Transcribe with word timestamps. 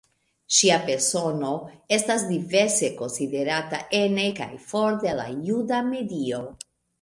Ŝia 0.59 0.77
persono 0.85 1.51
estas 1.97 2.25
diverse 2.29 2.89
konsiderata 3.03 3.83
ene 3.99 4.27
kaj 4.41 4.49
for 4.73 4.99
de 5.05 5.13
la 5.21 5.27
juda 5.51 5.85
medio. 5.93 6.43